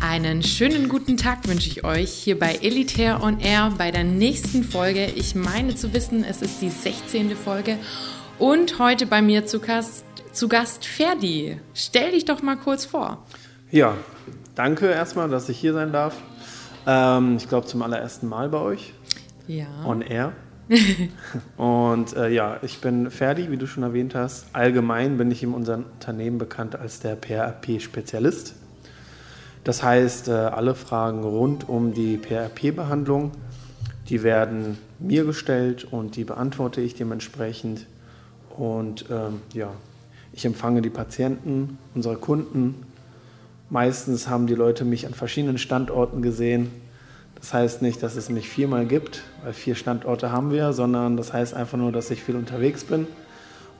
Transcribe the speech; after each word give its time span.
Einen 0.00 0.42
schönen 0.42 0.88
guten 0.88 1.18
Tag 1.18 1.46
wünsche 1.46 1.68
ich 1.68 1.84
euch 1.84 2.10
hier 2.10 2.38
bei 2.38 2.54
Elitaire 2.54 3.22
on 3.22 3.38
Air 3.38 3.74
bei 3.76 3.90
der 3.90 4.02
nächsten 4.02 4.64
Folge. 4.64 5.04
Ich 5.04 5.34
meine 5.34 5.74
zu 5.74 5.92
wissen, 5.92 6.24
es 6.24 6.40
ist 6.40 6.62
die 6.62 6.70
16. 6.70 7.36
Folge 7.36 7.76
und 8.38 8.78
heute 8.78 9.04
bei 9.04 9.20
mir 9.20 9.44
zu 9.44 9.60
Gast, 9.60 10.04
zu 10.32 10.48
Gast 10.48 10.86
Ferdi. 10.86 11.60
Stell 11.74 12.12
dich 12.12 12.24
doch 12.24 12.40
mal 12.40 12.56
kurz 12.56 12.86
vor. 12.86 13.26
Ja, 13.70 13.94
danke 14.54 14.86
erstmal, 14.86 15.28
dass 15.28 15.50
ich 15.50 15.58
hier 15.58 15.74
sein 15.74 15.92
darf. 15.92 16.16
Ähm, 16.86 17.36
ich 17.36 17.46
glaube 17.46 17.66
zum 17.66 17.82
allerersten 17.82 18.26
Mal 18.26 18.48
bei 18.48 18.58
euch. 18.58 18.94
Ja. 19.48 19.66
On 19.84 20.00
Air. 20.00 20.32
und 21.58 22.16
äh, 22.16 22.30
ja, 22.30 22.56
ich 22.62 22.80
bin 22.80 23.10
Ferdi, 23.10 23.50
wie 23.50 23.58
du 23.58 23.66
schon 23.66 23.82
erwähnt 23.82 24.14
hast. 24.14 24.46
Allgemein 24.54 25.18
bin 25.18 25.30
ich 25.30 25.42
in 25.42 25.52
unserem 25.52 25.84
Unternehmen 25.92 26.38
bekannt 26.38 26.74
als 26.74 27.00
der 27.00 27.16
PRP-Spezialist. 27.16 28.54
Das 29.64 29.82
heißt, 29.82 30.28
äh, 30.28 30.32
alle 30.32 30.74
Fragen 30.74 31.22
rund 31.22 31.68
um 31.68 31.92
die 31.92 32.16
PRP-Behandlung, 32.16 33.32
die 34.08 34.22
werden 34.22 34.78
mir 34.98 35.24
gestellt 35.24 35.86
und 35.90 36.16
die 36.16 36.24
beantworte 36.24 36.80
ich 36.80 36.94
dementsprechend. 36.94 37.86
Und 38.56 39.06
ähm, 39.10 39.40
ja, 39.52 39.70
ich 40.32 40.44
empfange 40.44 40.82
die 40.82 40.90
Patienten, 40.90 41.78
unsere 41.94 42.16
Kunden. 42.16 42.86
Meistens 43.68 44.28
haben 44.28 44.46
die 44.46 44.54
Leute 44.54 44.84
mich 44.84 45.06
an 45.06 45.14
verschiedenen 45.14 45.58
Standorten 45.58 46.22
gesehen. 46.22 46.70
Das 47.36 47.54
heißt 47.54 47.82
nicht, 47.82 48.02
dass 48.02 48.16
es 48.16 48.28
mich 48.28 48.48
viermal 48.48 48.86
gibt, 48.86 49.22
weil 49.42 49.52
vier 49.52 49.74
Standorte 49.74 50.32
haben 50.32 50.50
wir, 50.50 50.72
sondern 50.72 51.16
das 51.16 51.32
heißt 51.32 51.54
einfach 51.54 51.78
nur, 51.78 51.92
dass 51.92 52.10
ich 52.10 52.22
viel 52.22 52.36
unterwegs 52.36 52.84
bin 52.84 53.06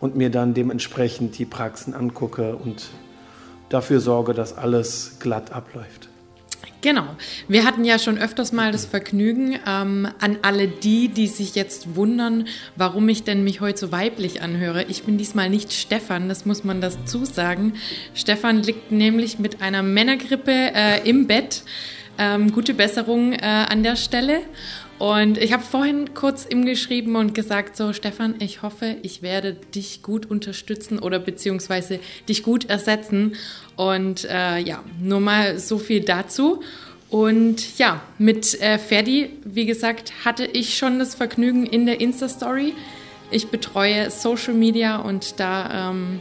und 0.00 0.16
mir 0.16 0.30
dann 0.30 0.54
dementsprechend 0.54 1.38
die 1.38 1.44
Praxen 1.44 1.94
angucke 1.94 2.56
und 2.56 2.90
dafür 3.70 4.00
sorge, 4.00 4.34
dass 4.34 4.56
alles 4.56 5.16
glatt 5.20 5.52
abläuft. 5.52 6.10
Genau. 6.82 7.04
Wir 7.46 7.66
hatten 7.66 7.84
ja 7.84 7.98
schon 7.98 8.16
öfters 8.16 8.52
mal 8.52 8.72
das 8.72 8.86
Vergnügen 8.86 9.58
ähm, 9.66 10.08
an 10.18 10.38
alle 10.40 10.66
die, 10.66 11.08
die 11.08 11.26
sich 11.26 11.54
jetzt 11.54 11.94
wundern, 11.94 12.46
warum 12.74 13.08
ich 13.10 13.22
denn 13.22 13.44
mich 13.44 13.60
heute 13.60 13.78
so 13.78 13.92
weiblich 13.92 14.40
anhöre. 14.40 14.84
Ich 14.84 15.02
bin 15.02 15.18
diesmal 15.18 15.50
nicht 15.50 15.74
Stefan, 15.74 16.28
das 16.28 16.46
muss 16.46 16.64
man 16.64 16.80
dazu 16.80 17.26
sagen. 17.26 17.74
Stefan 18.14 18.62
liegt 18.62 18.92
nämlich 18.92 19.38
mit 19.38 19.60
einer 19.60 19.82
Männergrippe 19.82 20.52
äh, 20.52 21.08
im 21.08 21.26
Bett. 21.26 21.64
Ähm, 22.16 22.50
gute 22.52 22.72
Besserung 22.72 23.32
äh, 23.32 23.44
an 23.44 23.82
der 23.82 23.96
Stelle. 23.96 24.40
Und 25.00 25.38
ich 25.38 25.54
habe 25.54 25.62
vorhin 25.62 26.12
kurz 26.12 26.44
ihm 26.44 26.66
geschrieben 26.66 27.16
und 27.16 27.34
gesagt, 27.34 27.74
so 27.74 27.94
Stefan, 27.94 28.34
ich 28.38 28.60
hoffe, 28.60 28.96
ich 29.00 29.22
werde 29.22 29.54
dich 29.54 30.02
gut 30.02 30.30
unterstützen 30.30 30.98
oder 30.98 31.18
beziehungsweise 31.18 32.00
dich 32.28 32.42
gut 32.42 32.68
ersetzen. 32.68 33.34
Und 33.76 34.26
äh, 34.26 34.58
ja, 34.58 34.84
nur 35.00 35.20
mal 35.20 35.58
so 35.58 35.78
viel 35.78 36.00
dazu. 36.02 36.60
Und 37.08 37.78
ja, 37.78 38.02
mit 38.18 38.60
äh, 38.60 38.76
Ferdi, 38.76 39.30
wie 39.42 39.64
gesagt, 39.64 40.12
hatte 40.26 40.44
ich 40.44 40.76
schon 40.76 40.98
das 40.98 41.14
Vergnügen 41.14 41.64
in 41.64 41.86
der 41.86 42.02
Insta-Story. 42.02 42.74
Ich 43.30 43.48
betreue 43.48 44.10
Social 44.10 44.52
Media 44.52 44.96
und 44.96 45.40
da 45.40 45.92
ähm, 45.92 46.20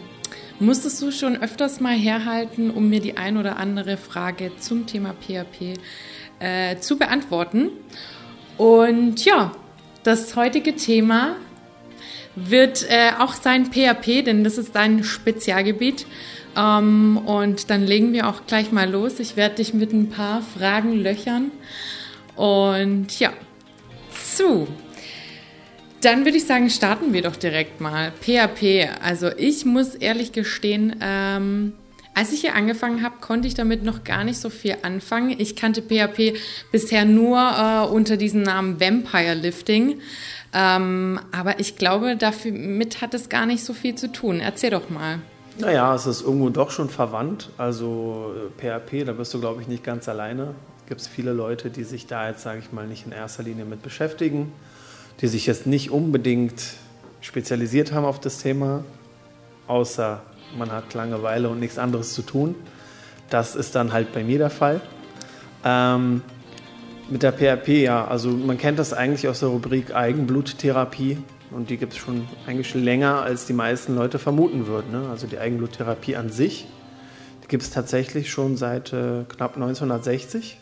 musstest 0.62 1.02
du 1.02 1.12
schon 1.12 1.36
öfters 1.36 1.82
mal 1.82 1.98
herhalten, 1.98 2.72
um 2.72 2.88
mir 2.88 3.02
die 3.02 3.18
ein 3.18 3.36
oder 3.36 3.58
andere 3.58 3.98
Frage 3.98 4.54
zum 4.58 4.88
Thema 4.88 5.14
PHP 5.16 5.78
äh, 6.40 6.78
zu 6.80 6.98
beantworten. 6.98 7.72
Und 8.60 9.24
ja, 9.24 9.54
das 10.04 10.36
heutige 10.36 10.76
Thema 10.76 11.38
wird 12.36 12.86
äh, 12.90 13.12
auch 13.18 13.32
sein 13.32 13.72
PHP, 13.72 14.26
denn 14.26 14.44
das 14.44 14.58
ist 14.58 14.76
dein 14.76 15.06
Spezialgebiet. 15.06 16.06
Ähm, 16.58 17.22
und 17.26 17.70
dann 17.70 17.88
legen 17.88 18.12
wir 18.12 18.28
auch 18.28 18.46
gleich 18.48 18.74
mal 18.74 18.90
los. 18.90 19.22
Ich 19.22 19.38
werde 19.38 19.56
dich 19.56 19.74
mit 19.74 19.94
ein 19.94 20.10
paar 20.10 20.42
Fragen 20.42 21.02
löchern. 21.02 21.52
Und 22.36 23.18
ja, 23.22 23.32
zu. 24.36 24.68
Dann 26.02 26.26
würde 26.26 26.38
ich 26.38 26.46
sagen, 26.46 26.70
starten 26.70 27.14
wir 27.14 27.22
doch 27.22 27.38
direkt 27.38 27.80
mal. 27.80 28.12
PHP. 28.12 28.90
Also 29.02 29.30
ich 29.38 29.64
muss 29.64 29.96
ehrlich 29.96 30.34
gestehen, 30.34 30.98
ähm, 31.02 31.76
als 32.20 32.34
ich 32.34 32.42
hier 32.42 32.54
angefangen 32.54 33.02
habe, 33.02 33.16
konnte 33.22 33.48
ich 33.48 33.54
damit 33.54 33.86
noch 33.86 34.04
gar 34.04 34.26
nicht 34.26 34.40
so 34.40 34.50
viel 34.50 34.76
anfangen. 34.82 35.34
Ich 35.40 35.56
kannte 35.56 35.82
PHP 35.82 36.38
bisher 36.70 37.06
nur 37.06 37.38
äh, 37.40 37.88
unter 37.88 38.18
diesem 38.18 38.42
Namen 38.42 38.78
Vampire 38.82 39.36
Lifting. 39.36 40.02
Ähm, 40.54 41.18
aber 41.32 41.62
ich 41.62 41.78
glaube, 41.78 42.18
damit 42.18 43.00
hat 43.00 43.14
es 43.14 43.30
gar 43.30 43.46
nicht 43.46 43.64
so 43.64 43.72
viel 43.72 43.96
zu 43.96 44.12
tun. 44.12 44.42
Erzähl 44.42 44.72
doch 44.72 44.90
mal. 44.90 45.20
Naja, 45.60 45.96
es 45.96 46.08
ist 46.08 46.22
irgendwo 46.22 46.50
doch 46.50 46.72
schon 46.72 46.90
verwandt. 46.90 47.52
Also 47.58 48.34
PHP, 48.58 48.94
äh, 48.94 49.06
da 49.06 49.14
bist 49.14 49.34
du, 49.34 49.40
glaube 49.40 49.62
ich, 49.62 49.70
nicht 49.70 49.86
ganz 49.86 50.10
alleine. 50.10 50.56
Gibt 50.90 51.00
es 51.00 51.08
viele 51.08 51.32
Leute, 51.32 51.70
die 51.70 51.86
sich 51.86 52.06
da 52.06 52.28
jetzt, 52.28 52.42
sage 52.42 52.60
ich 52.60 52.74
mal, 52.74 52.86
nicht 52.86 53.06
in 53.06 53.14
erster 53.14 53.44
Linie 53.44 53.64
mit 53.64 53.82
beschäftigen, 53.82 54.52
die 55.22 55.28
sich 55.28 55.46
jetzt 55.46 55.68
nicht 55.68 55.90
unbedingt 55.90 56.62
spezialisiert 57.22 57.94
haben 57.94 58.04
auf 58.04 58.20
das 58.20 58.40
Thema, 58.40 58.84
außer 59.68 60.22
man 60.58 60.72
hat 60.72 60.94
Langeweile 60.94 61.50
und 61.50 61.60
nichts 61.60 61.78
anderes 61.78 62.14
zu 62.14 62.22
tun. 62.22 62.56
Das 63.30 63.56
ist 63.56 63.76
dann 63.76 63.94
halt 63.94 64.14
bei 64.14 64.24
mir 64.24 64.38
der 64.38 64.50
Fall. 64.50 64.82
Ähm, 65.64 66.22
mit 67.10 67.24
der 67.24 67.32
PRP, 67.32 67.70
ja, 67.84 68.06
also 68.06 68.30
man 68.30 68.58
kennt 68.58 68.80
das 68.80 68.94
eigentlich 68.94 69.28
aus 69.28 69.40
der 69.40 69.50
Rubrik 69.50 69.96
Eigenbluttherapie 69.96 71.18
und 71.52 71.70
die 71.70 71.78
gibt 71.78 71.94
es 71.94 72.00
schon 72.00 72.28
eigentlich 72.46 72.74
länger, 72.76 73.22
als 73.22 73.46
die 73.46 73.54
meisten 73.54 73.96
Leute 73.96 74.20
vermuten 74.20 74.68
würden. 74.68 74.92
Ne? 74.92 75.10
Also 75.10 75.26
die 75.26 75.40
Eigenbluttherapie 75.40 76.16
an 76.16 76.30
sich, 76.30 76.68
die 77.44 77.48
gibt 77.48 77.64
es 77.64 77.72
tatsächlich 77.72 78.30
schon 78.30 78.58
seit 78.58 78.94
äh, 78.94 79.24
knapp 79.28 79.56
1960. 79.56 80.60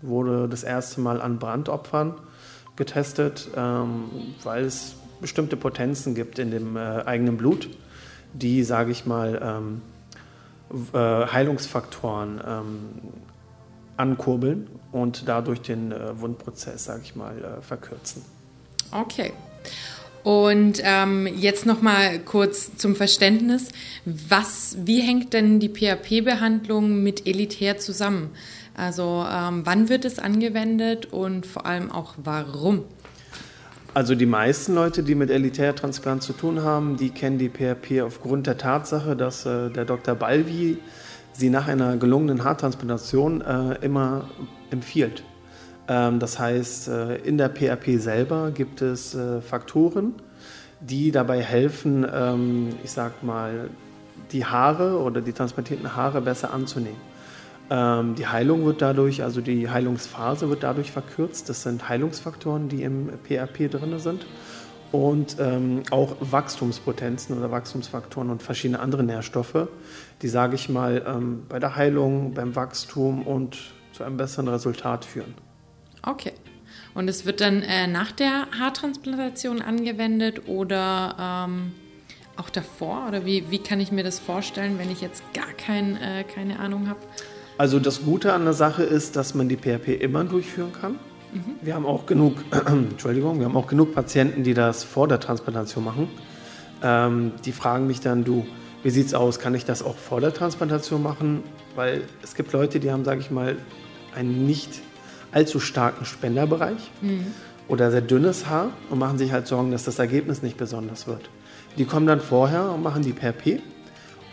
Wurde 0.00 0.48
das 0.48 0.62
erste 0.62 1.00
Mal 1.00 1.20
an 1.20 1.38
Brandopfern 1.38 2.14
getestet, 2.76 3.48
ähm, 3.56 4.04
weil 4.42 4.64
es 4.64 4.96
bestimmte 5.20 5.56
Potenzen 5.56 6.14
gibt 6.14 6.38
in 6.38 6.50
dem 6.50 6.76
äh, 6.76 6.80
eigenen 7.04 7.36
Blut 7.36 7.68
die, 8.34 8.62
sage 8.62 8.92
ich 8.92 9.06
mal, 9.06 9.40
ähm, 9.42 9.82
äh, 10.92 11.26
Heilungsfaktoren 11.26 12.40
ähm, 12.46 12.78
ankurbeln 13.96 14.68
und 14.92 15.28
dadurch 15.28 15.60
den 15.60 15.92
äh, 15.92 16.20
Wundprozess, 16.20 16.84
sage 16.84 17.02
ich 17.04 17.16
mal, 17.16 17.38
äh, 17.38 17.62
verkürzen. 17.62 18.22
Okay. 18.90 19.32
Und 20.24 20.80
ähm, 20.82 21.26
jetzt 21.36 21.66
noch 21.66 21.82
mal 21.82 22.18
kurz 22.18 22.76
zum 22.76 22.96
Verständnis: 22.96 23.68
Was, 24.04 24.76
wie 24.80 25.00
hängt 25.00 25.32
denn 25.32 25.60
die 25.60 25.68
PHP-Behandlung 25.68 27.02
mit 27.02 27.26
Elitär 27.26 27.78
zusammen? 27.78 28.30
Also 28.74 29.24
ähm, 29.30 29.62
wann 29.64 29.88
wird 29.88 30.04
es 30.04 30.18
angewendet 30.18 31.12
und 31.12 31.46
vor 31.46 31.66
allem 31.66 31.92
auch 31.92 32.14
warum? 32.16 32.84
Also 33.94 34.16
die 34.16 34.26
meisten 34.26 34.74
Leute, 34.74 35.04
die 35.04 35.14
mit 35.14 35.30
Elitärtransplant 35.30 36.20
zu 36.20 36.32
tun 36.32 36.64
haben, 36.64 36.96
die 36.96 37.10
kennen 37.10 37.38
die 37.38 37.48
PRP 37.48 38.02
aufgrund 38.02 38.48
der 38.48 38.58
Tatsache, 38.58 39.14
dass 39.14 39.46
äh, 39.46 39.70
der 39.70 39.84
Dr. 39.84 40.16
Balvi 40.16 40.78
sie 41.32 41.48
nach 41.48 41.68
einer 41.68 41.96
gelungenen 41.96 42.42
Haartransplantation 42.42 43.40
äh, 43.40 43.74
immer 43.82 44.24
empfiehlt. 44.70 45.22
Ähm, 45.86 46.18
das 46.18 46.40
heißt, 46.40 46.88
äh, 46.88 47.16
in 47.18 47.38
der 47.38 47.48
PRP 47.48 48.00
selber 48.00 48.50
gibt 48.50 48.82
es 48.82 49.14
äh, 49.14 49.40
Faktoren, 49.40 50.14
die 50.80 51.12
dabei 51.12 51.40
helfen, 51.40 52.04
ähm, 52.12 52.70
ich 52.82 52.90
sag 52.90 53.22
mal, 53.22 53.70
die 54.32 54.44
Haare 54.44 54.98
oder 54.98 55.20
die 55.20 55.32
transplantierten 55.32 55.94
Haare 55.94 56.20
besser 56.20 56.52
anzunehmen. 56.52 57.13
Ähm, 57.74 58.14
die 58.14 58.28
Heilung 58.28 58.64
wird 58.64 58.82
dadurch, 58.82 59.24
also 59.24 59.40
die 59.40 59.68
Heilungsphase 59.68 60.48
wird 60.48 60.62
dadurch 60.62 60.92
verkürzt. 60.92 61.48
Das 61.48 61.64
sind 61.64 61.88
Heilungsfaktoren, 61.88 62.68
die 62.68 62.84
im 62.84 63.08
PRP 63.24 63.68
drin 63.68 63.98
sind. 63.98 64.26
Und 64.92 65.38
ähm, 65.40 65.82
auch 65.90 66.14
Wachstumspotenzen 66.20 67.36
oder 67.36 67.50
Wachstumsfaktoren 67.50 68.30
und 68.30 68.44
verschiedene 68.44 68.78
andere 68.78 69.02
Nährstoffe, 69.02 69.66
die, 70.22 70.28
sage 70.28 70.54
ich 70.54 70.68
mal, 70.68 71.04
ähm, 71.04 71.46
bei 71.48 71.58
der 71.58 71.74
Heilung, 71.74 72.32
beim 72.32 72.54
Wachstum 72.54 73.22
und 73.22 73.58
zu 73.92 74.04
einem 74.04 74.18
besseren 74.18 74.46
Resultat 74.46 75.04
führen. 75.04 75.34
Okay. 76.02 76.32
Und 76.94 77.08
es 77.08 77.26
wird 77.26 77.40
dann 77.40 77.62
äh, 77.62 77.88
nach 77.88 78.12
der 78.12 78.46
Haartransplantation 78.56 79.62
angewendet 79.62 80.46
oder 80.46 81.16
ähm, 81.48 81.72
auch 82.36 82.50
davor? 82.50 83.06
Oder 83.08 83.24
wie, 83.24 83.50
wie 83.50 83.58
kann 83.58 83.80
ich 83.80 83.90
mir 83.90 84.04
das 84.04 84.20
vorstellen, 84.20 84.78
wenn 84.78 84.92
ich 84.92 85.00
jetzt 85.00 85.24
gar 85.34 85.52
kein, 85.56 85.96
äh, 85.96 86.22
keine 86.22 86.60
Ahnung 86.60 86.88
habe? 86.88 87.00
Also 87.56 87.78
das 87.78 88.02
Gute 88.02 88.32
an 88.32 88.44
der 88.44 88.52
Sache 88.52 88.82
ist, 88.82 89.16
dass 89.16 89.34
man 89.34 89.48
die 89.48 89.56
PRP 89.56 90.00
immer 90.00 90.24
durchführen 90.24 90.72
kann. 90.72 90.92
Mhm. 91.32 91.56
Wir 91.62 91.74
haben 91.74 91.86
auch 91.86 92.06
genug, 92.06 92.36
Entschuldigung, 92.66 93.38
wir 93.38 93.46
haben 93.46 93.56
auch 93.56 93.68
genug 93.68 93.94
Patienten, 93.94 94.42
die 94.42 94.54
das 94.54 94.82
vor 94.82 95.06
der 95.06 95.20
Transplantation 95.20 95.84
machen. 95.84 96.08
Ähm, 96.82 97.32
die 97.44 97.52
fragen 97.52 97.86
mich 97.86 98.00
dann, 98.00 98.24
du, 98.24 98.44
wie 98.82 98.90
sieht 98.90 99.06
es 99.06 99.14
aus? 99.14 99.38
Kann 99.38 99.54
ich 99.54 99.64
das 99.64 99.82
auch 99.82 99.96
vor 99.96 100.20
der 100.20 100.34
Transplantation 100.34 101.02
machen? 101.02 101.42
Weil 101.76 102.02
es 102.22 102.34
gibt 102.34 102.52
Leute, 102.52 102.80
die 102.80 102.90
haben, 102.90 103.04
sage 103.04 103.20
ich 103.20 103.30
mal, 103.30 103.56
einen 104.14 104.46
nicht 104.46 104.80
allzu 105.32 105.60
starken 105.60 106.04
Spenderbereich 106.04 106.90
mhm. 107.00 107.26
oder 107.68 107.90
sehr 107.90 108.00
dünnes 108.00 108.46
Haar 108.46 108.70
und 108.90 108.98
machen 108.98 109.18
sich 109.18 109.32
halt 109.32 109.46
Sorgen, 109.46 109.70
dass 109.70 109.84
das 109.84 109.98
Ergebnis 109.98 110.42
nicht 110.42 110.56
besonders 110.56 111.06
wird. 111.06 111.30
Die 111.78 111.84
kommen 111.84 112.06
dann 112.06 112.20
vorher 112.20 112.70
und 112.70 112.82
machen 112.82 113.02
die 113.02 113.12
PRP 113.12 113.60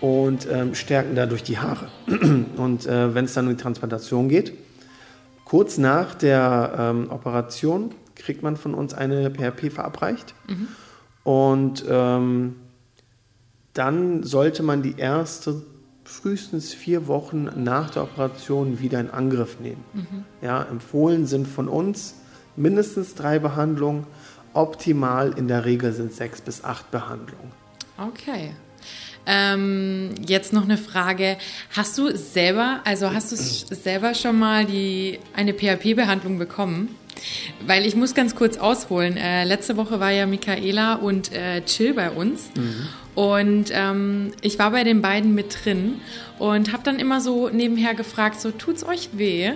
und 0.01 0.48
ähm, 0.51 0.75
stärken 0.75 1.15
dadurch 1.15 1.44
die 1.44 1.59
Haare. 1.59 1.88
Und 2.57 2.88
äh, 2.88 3.13
wenn 3.13 3.25
es 3.25 3.33
dann 3.33 3.45
um 3.48 3.56
die 3.56 3.62
Transplantation 3.62 4.27
geht, 4.30 4.53
kurz 5.45 5.77
nach 5.77 6.15
der 6.15 6.74
ähm, 6.77 7.12
Operation 7.12 7.92
kriegt 8.15 8.44
man 8.44 8.57
von 8.57 8.74
uns 8.74 8.94
eine 8.94 9.30
PRP 9.30 9.71
verabreicht. 9.71 10.33
Mhm. 10.48 10.68
Und 11.24 11.86
ähm, 11.88 12.56
dann 13.74 14.24
sollte 14.24 14.63
man 14.63 14.81
die 14.81 14.98
erste 14.98 15.62
frühestens 16.04 16.74
vier 16.74 17.07
Wochen 17.07 17.50
nach 17.56 17.92
der 17.92 18.04
Operation 18.04 18.80
wieder 18.80 19.00
in 19.00 19.09
Angriff 19.09 19.59
nehmen. 19.59 19.83
Mhm. 19.94 20.25
Ja, 20.42 20.63
empfohlen 20.63 21.25
sind 21.25 21.47
von 21.47 21.68
uns 21.68 22.15
mindestens 22.56 23.15
drei 23.15 23.39
Behandlungen. 23.39 24.06
Optimal 24.54 25.38
in 25.38 25.47
der 25.47 25.63
Regel 25.63 25.94
sind 25.94 26.12
sechs 26.12 26.42
bis 26.42 26.63
acht 26.63 26.92
Behandlungen. 26.92 27.51
Okay. 27.97 28.51
Ähm, 29.25 30.15
jetzt 30.25 30.53
noch 30.53 30.63
eine 30.63 30.77
Frage. 30.77 31.38
Hast 31.75 31.97
du 31.97 32.15
selber, 32.15 32.81
also 32.85 33.13
hast 33.13 33.31
du 33.31 33.35
selber 33.35 34.13
schon 34.13 34.39
mal 34.39 34.65
die, 34.65 35.19
eine 35.35 35.53
PHP-Behandlung 35.53 36.38
bekommen? 36.39 36.95
Weil 37.65 37.85
ich 37.85 37.95
muss 37.95 38.15
ganz 38.15 38.35
kurz 38.35 38.57
ausholen. 38.57 39.18
Äh, 39.18 39.44
letzte 39.44 39.77
Woche 39.77 40.00
war 40.00 40.12
ja 40.12 40.25
Michaela 40.25 40.95
und 40.95 41.31
äh, 41.31 41.62
Chill 41.65 41.94
bei 41.94 42.09
uns. 42.09 42.50
Mhm. 42.56 42.88
Und 43.13 43.65
ähm, 43.71 44.31
ich 44.41 44.57
war 44.57 44.71
bei 44.71 44.83
den 44.83 45.01
beiden 45.01 45.35
mit 45.35 45.63
drin 45.63 45.95
und 46.39 46.71
habe 46.71 46.83
dann 46.83 46.97
immer 46.97 47.19
so 47.19 47.50
nebenher 47.50 47.94
gefragt, 47.94 48.39
so 48.39 48.51
tut's 48.51 48.83
euch 48.83 49.09
weh? 49.13 49.51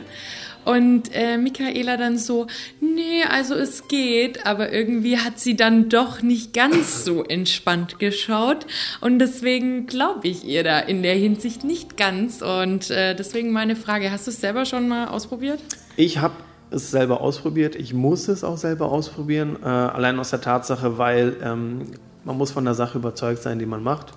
Und 0.66 1.10
äh, 1.14 1.38
Michaela 1.38 1.98
dann 1.98 2.18
so, 2.18 2.48
nee, 2.82 3.24
also 3.30 3.56
es 3.56 3.88
geht, 3.88 4.46
aber 4.46 4.74
irgendwie 4.74 5.18
hat 5.18 5.40
sie 5.40 5.56
dann 5.56 5.90
doch 5.90 6.22
nicht 6.22 6.54
ganz 6.54 7.06
so 7.06 7.24
entspannt 7.24 8.00
geschaut. 8.00 8.66
Und 9.02 9.20
deswegen 9.20 9.86
glaube 9.86 10.28
ich 10.28 10.44
ihr 10.44 10.64
da 10.64 10.80
in 10.80 11.04
der 11.04 11.16
Hinsicht 11.16 11.64
nicht 11.64 11.98
ganz. 11.98 12.42
Und 12.42 12.90
äh, 12.90 13.16
deswegen 13.16 13.52
meine 13.52 13.76
Frage, 13.76 14.12
hast 14.12 14.28
du 14.28 14.32
es 14.32 14.42
selber 14.42 14.66
schon 14.66 14.88
mal 14.88 15.08
ausprobiert? 15.08 15.60
Ich 15.98 16.18
habe 16.18 16.34
es 16.72 16.92
selber 16.92 17.22
ausprobiert. 17.22 17.76
Ich 17.76 17.94
muss 17.94 18.28
es 18.28 18.44
auch 18.44 18.58
selber 18.58 18.92
ausprobieren. 18.92 19.58
Äh, 19.62 19.68
allein 19.68 20.20
aus 20.20 20.32
der 20.32 20.42
Tatsache, 20.42 20.98
weil 20.98 21.38
ähm, 21.44 21.92
man 22.24 22.38
muss 22.38 22.52
von 22.52 22.66
der 22.66 22.74
Sache 22.74 22.98
überzeugt 22.98 23.44
sein, 23.44 23.60
die 23.60 23.66
man 23.66 23.84
macht. 23.84 24.14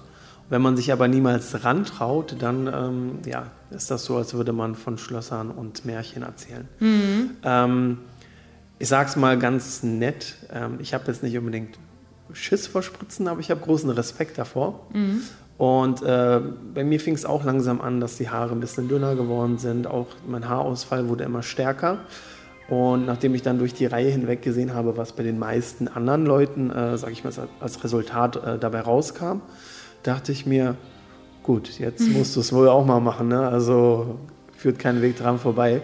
Wenn 0.50 0.62
man 0.62 0.76
sich 0.76 0.92
aber 0.92 1.08
niemals 1.08 1.64
rantraut, 1.64 2.36
dann 2.38 2.66
ähm, 2.66 3.18
ja, 3.26 3.48
ist 3.70 3.90
das 3.90 4.04
so, 4.04 4.16
als 4.16 4.32
würde 4.34 4.52
man 4.52 4.74
von 4.74 4.96
Schlössern 4.96 5.50
und 5.50 5.84
Märchen 5.84 6.22
erzählen. 6.22 6.66
Mhm. 6.80 7.30
Ähm, 7.42 7.98
ich 8.78 8.88
sage 8.88 9.10
es 9.10 9.16
mal 9.16 9.38
ganz 9.38 9.82
nett, 9.82 10.36
ähm, 10.52 10.78
ich 10.80 10.94
habe 10.94 11.04
jetzt 11.08 11.22
nicht 11.22 11.36
unbedingt 11.36 11.78
Schiss 12.32 12.66
vor 12.66 12.82
Spritzen, 12.82 13.28
aber 13.28 13.40
ich 13.40 13.50
habe 13.50 13.60
großen 13.60 13.90
Respekt 13.90 14.38
davor. 14.38 14.86
Mhm. 14.92 15.22
Und 15.58 16.02
äh, 16.02 16.40
bei 16.72 16.84
mir 16.84 17.00
fing 17.00 17.14
es 17.14 17.24
auch 17.24 17.44
langsam 17.44 17.80
an, 17.80 18.00
dass 18.00 18.16
die 18.16 18.30
Haare 18.30 18.52
ein 18.52 18.60
bisschen 18.60 18.88
dünner 18.88 19.16
geworden 19.16 19.58
sind. 19.58 19.88
Auch 19.88 20.06
mein 20.26 20.48
Haarausfall 20.48 21.08
wurde 21.08 21.24
immer 21.24 21.42
stärker. 21.42 21.98
Und 22.68 23.06
nachdem 23.06 23.34
ich 23.34 23.42
dann 23.42 23.58
durch 23.58 23.74
die 23.74 23.86
Reihe 23.86 24.10
hinweg 24.10 24.42
gesehen 24.42 24.74
habe, 24.74 24.96
was 24.96 25.12
bei 25.12 25.22
den 25.22 25.38
meisten 25.38 25.88
anderen 25.88 26.26
Leuten, 26.26 26.70
äh, 26.70 26.96
sage 26.96 27.12
ich 27.12 27.24
mal, 27.24 27.32
als 27.60 27.82
Resultat 27.82 28.36
äh, 28.36 28.58
dabei 28.58 28.82
rauskam, 28.82 29.40
dachte 30.02 30.32
ich 30.32 30.46
mir, 30.46 30.76
gut, 31.42 31.78
jetzt 31.78 32.08
musst 32.08 32.36
du 32.36 32.40
es 32.40 32.52
wohl 32.52 32.68
auch 32.68 32.84
mal 32.84 33.00
machen. 33.00 33.28
Ne? 33.28 33.46
Also 33.46 34.18
führt 34.56 34.78
kein 34.78 35.02
Weg 35.02 35.16
dran 35.16 35.38
vorbei. 35.38 35.82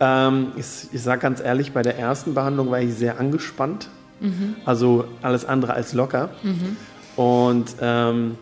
Ähm, 0.00 0.52
ich, 0.56 0.88
ich 0.92 1.02
sage 1.02 1.20
ganz 1.20 1.40
ehrlich, 1.40 1.72
bei 1.72 1.82
der 1.82 1.98
ersten 1.98 2.34
Behandlung 2.34 2.70
war 2.70 2.80
ich 2.80 2.94
sehr 2.94 3.18
angespannt. 3.18 3.88
Mhm. 4.20 4.56
Also 4.64 5.04
alles 5.22 5.44
andere 5.44 5.74
als 5.74 5.92
locker. 5.92 6.30
Mhm. 6.42 6.76
Und 7.16 7.74
ähm, 7.80 8.36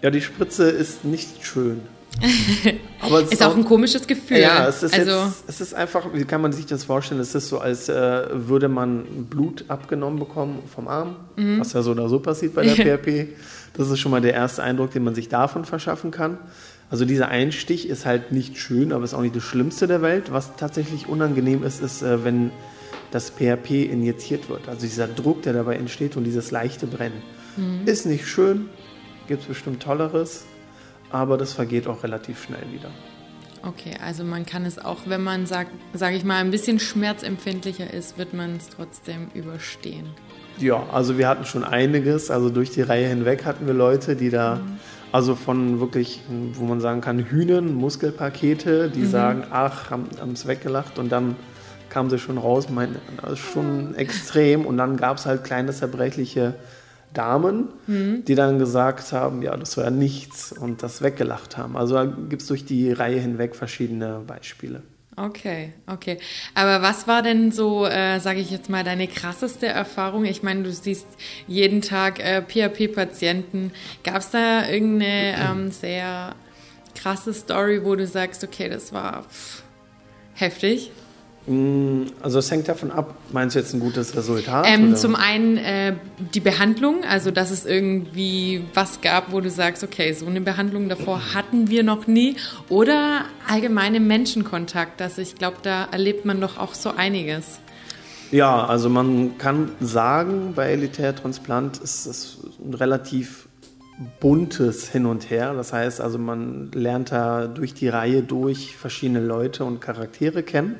ja, 0.00 0.10
die 0.10 0.20
Spritze 0.20 0.68
ist 0.68 1.04
nicht 1.04 1.44
schön. 1.46 1.80
Aber 3.00 3.20
ist, 3.22 3.32
ist 3.32 3.42
auch, 3.42 3.52
auch, 3.52 3.56
ein 3.56 3.64
komisches 3.64 4.06
Gefühl. 4.06 4.38
Ja, 4.38 4.66
es 4.66 4.82
ist, 4.82 4.94
also 4.94 5.10
jetzt, 5.10 5.44
es 5.48 5.60
ist 5.60 5.74
einfach, 5.74 6.06
wie 6.12 6.24
kann 6.24 6.40
man 6.40 6.52
sich 6.52 6.66
das 6.66 6.84
vorstellen? 6.84 7.20
Es 7.20 7.34
ist 7.34 7.48
so, 7.48 7.58
als 7.58 7.88
äh, 7.88 8.26
würde 8.32 8.68
man 8.68 9.04
Blut 9.28 9.64
abgenommen 9.68 10.18
bekommen 10.18 10.62
vom 10.72 10.88
Arm, 10.88 11.16
mhm. 11.36 11.60
was 11.60 11.72
ja 11.72 11.82
so 11.82 11.92
oder 11.92 12.08
so 12.08 12.20
passiert 12.20 12.54
bei 12.54 12.64
der 12.64 12.74
PRP. 12.96 13.28
Das 13.74 13.88
ist 13.90 14.00
schon 14.00 14.10
mal 14.10 14.20
der 14.20 14.34
erste 14.34 14.62
Eindruck, 14.62 14.90
den 14.90 15.04
man 15.04 15.14
sich 15.14 15.28
davon 15.28 15.64
verschaffen 15.64 16.10
kann. 16.10 16.38
Also 16.90 17.06
dieser 17.06 17.28
Einstich 17.28 17.88
ist 17.88 18.04
halt 18.04 18.32
nicht 18.32 18.58
schön, 18.58 18.92
aber 18.92 19.04
ist 19.04 19.14
auch 19.14 19.22
nicht 19.22 19.34
das 19.34 19.42
Schlimmste 19.42 19.86
der 19.86 20.02
Welt. 20.02 20.30
Was 20.30 20.56
tatsächlich 20.56 21.08
unangenehm 21.08 21.64
ist, 21.64 21.82
ist, 21.82 22.02
äh, 22.02 22.24
wenn 22.24 22.50
das 23.10 23.30
PRP 23.30 23.70
injiziert 23.90 24.48
wird. 24.48 24.68
Also 24.68 24.82
dieser 24.82 25.08
Druck, 25.08 25.42
der 25.42 25.52
dabei 25.52 25.76
entsteht 25.76 26.16
und 26.16 26.24
dieses 26.24 26.50
leichte 26.50 26.86
Brennen. 26.86 27.22
Mhm. 27.56 27.86
Ist 27.86 28.06
nicht 28.06 28.26
schön, 28.26 28.68
gibt 29.26 29.42
es 29.42 29.48
bestimmt 29.48 29.82
Tolleres, 29.82 30.44
aber 31.12 31.36
das 31.36 31.52
vergeht 31.52 31.86
auch 31.86 32.02
relativ 32.02 32.42
schnell 32.42 32.64
wieder. 32.72 32.90
Okay, 33.64 33.96
also 34.04 34.24
man 34.24 34.44
kann 34.44 34.64
es 34.64 34.78
auch, 34.78 34.98
wenn 35.06 35.22
man 35.22 35.46
sagt, 35.46 35.70
sage 35.92 36.16
ich 36.16 36.24
mal, 36.24 36.38
ein 36.38 36.50
bisschen 36.50 36.80
schmerzempfindlicher 36.80 37.92
ist, 37.92 38.18
wird 38.18 38.34
man 38.34 38.56
es 38.56 38.68
trotzdem 38.68 39.28
überstehen. 39.34 40.06
Ja, 40.58 40.84
also 40.90 41.16
wir 41.16 41.28
hatten 41.28 41.44
schon 41.44 41.62
einiges. 41.62 42.30
Also 42.30 42.50
durch 42.50 42.70
die 42.70 42.82
Reihe 42.82 43.06
hinweg 43.06 43.44
hatten 43.44 43.66
wir 43.66 43.74
Leute, 43.74 44.16
die 44.16 44.30
da, 44.30 44.56
mhm. 44.56 44.78
also 45.12 45.36
von 45.36 45.78
wirklich, 45.78 46.22
wo 46.54 46.64
man 46.64 46.80
sagen 46.80 47.00
kann, 47.00 47.20
Hühnen, 47.20 47.74
Muskelpakete, 47.74 48.90
die 48.90 49.00
mhm. 49.00 49.10
sagen, 49.10 49.44
ach, 49.50 49.90
haben 49.90 50.08
es 50.32 50.46
weggelacht 50.48 50.98
und 50.98 51.10
dann 51.12 51.36
kamen 51.88 52.10
sie 52.10 52.18
schon 52.18 52.38
raus, 52.38 52.68
mein, 52.68 52.96
das 53.20 53.34
ist 53.34 53.38
schon 53.38 53.94
extrem. 53.94 54.66
Und 54.66 54.76
dann 54.76 54.96
gab 54.96 55.18
es 55.18 55.26
halt 55.26 55.44
kleine 55.44 55.72
zerbrechliche 55.72 56.54
Damen, 57.14 57.68
mhm. 57.86 58.24
die 58.24 58.34
dann 58.34 58.58
gesagt 58.58 59.12
haben, 59.12 59.42
ja, 59.42 59.56
das 59.56 59.76
war 59.76 59.84
ja 59.84 59.90
nichts 59.90 60.52
und 60.52 60.82
das 60.82 61.02
weggelacht 61.02 61.56
haben. 61.56 61.76
Also 61.76 61.96
gibt 62.28 62.42
es 62.42 62.48
durch 62.48 62.64
die 62.64 62.92
Reihe 62.92 63.20
hinweg 63.20 63.54
verschiedene 63.54 64.22
Beispiele. 64.26 64.82
Okay, 65.14 65.74
okay. 65.86 66.18
Aber 66.54 66.80
was 66.80 67.06
war 67.06 67.22
denn 67.22 67.52
so, 67.52 67.84
äh, 67.86 68.18
sage 68.18 68.40
ich 68.40 68.50
jetzt 68.50 68.70
mal, 68.70 68.82
deine 68.82 69.08
krasseste 69.08 69.66
Erfahrung? 69.66 70.24
Ich 70.24 70.42
meine, 70.42 70.62
du 70.62 70.72
siehst 70.72 71.06
jeden 71.46 71.82
Tag 71.82 72.18
äh, 72.18 72.40
PHP-Patienten. 72.40 73.72
Gab 74.04 74.16
es 74.16 74.30
da 74.30 74.66
irgendeine 74.66 75.36
ähm, 75.38 75.70
sehr 75.70 76.34
krasse 76.94 77.34
Story, 77.34 77.84
wo 77.84 77.94
du 77.94 78.06
sagst, 78.06 78.42
okay, 78.42 78.70
das 78.70 78.94
war 78.94 79.24
pff, 79.24 79.62
heftig? 80.32 80.90
Mm, 81.46 82.04
also 82.20 82.38
es 82.38 82.50
hängt 82.50 82.68
davon 82.68 82.92
ab, 82.92 83.16
meinst 83.32 83.56
du 83.56 83.60
jetzt 83.60 83.74
ein 83.74 83.80
gutes 83.80 84.16
Resultat? 84.16 84.64
Ähm, 84.68 84.94
zum 84.94 85.16
einen 85.16 85.56
äh, 85.56 85.94
die 86.34 86.40
Behandlung, 86.40 87.04
also 87.04 87.32
dass 87.32 87.50
es 87.50 87.66
irgendwie 87.66 88.64
was 88.74 89.00
gab, 89.00 89.32
wo 89.32 89.40
du 89.40 89.50
sagst, 89.50 89.82
okay, 89.82 90.12
so 90.12 90.26
eine 90.26 90.40
Behandlung 90.40 90.88
davor 90.88 91.34
hatten 91.34 91.68
wir 91.68 91.82
noch 91.82 92.06
nie. 92.06 92.36
Oder 92.68 93.22
allgemeine 93.48 93.98
Menschenkontakt, 93.98 95.00
dass 95.00 95.18
ich 95.18 95.34
glaube, 95.34 95.56
da 95.62 95.88
erlebt 95.90 96.24
man 96.24 96.40
doch 96.40 96.58
auch 96.58 96.74
so 96.74 96.90
einiges. 96.90 97.58
Ja, 98.30 98.64
also 98.64 98.88
man 98.88 99.36
kann 99.36 99.72
sagen, 99.80 100.52
bei 100.54 100.70
Elitärtransplant 100.70 101.78
ist 101.78 102.06
es 102.06 102.38
ein 102.64 102.72
relativ 102.72 103.48
buntes 104.20 104.88
Hin 104.88 105.06
und 105.06 105.28
Her. 105.28 105.54
Das 105.54 105.72
heißt 105.72 106.00
also, 106.00 106.18
man 106.18 106.70
lernt 106.72 107.12
da 107.12 107.46
durch 107.46 107.74
die 107.74 107.88
Reihe 107.88 108.22
durch 108.22 108.76
verschiedene 108.76 109.20
Leute 109.20 109.64
und 109.64 109.80
Charaktere 109.80 110.42
kennen. 110.42 110.76